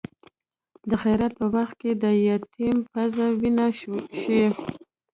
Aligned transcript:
د 0.89 0.91
خیرات 1.01 1.33
په 1.39 1.45
وخت 1.55 1.75
کې 1.81 1.91
د 2.03 2.05
یتیم 2.27 2.77
پزه 2.93 3.25
وینې 3.39 3.69
شي. 4.21 4.41